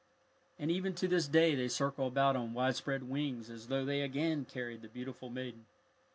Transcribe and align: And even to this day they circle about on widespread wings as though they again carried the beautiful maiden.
And 0.57 0.71
even 0.71 0.95
to 0.95 1.07
this 1.07 1.27
day 1.27 1.53
they 1.53 1.67
circle 1.67 2.07
about 2.07 2.35
on 2.35 2.55
widespread 2.55 3.03
wings 3.07 3.51
as 3.51 3.67
though 3.67 3.85
they 3.85 4.01
again 4.01 4.45
carried 4.45 4.81
the 4.81 4.89
beautiful 4.89 5.29
maiden. 5.29 5.67